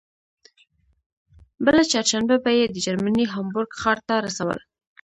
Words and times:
بله 1.65 1.81
چهارشنبه 1.91 2.35
به 2.43 2.51
یې 2.57 2.65
د 2.69 2.75
جرمني 2.85 3.25
هامبورګ 3.33 3.71
ښار 3.79 3.97
ته 4.07 4.15
رسول. 4.25 4.59